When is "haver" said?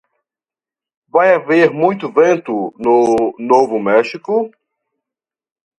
1.31-1.69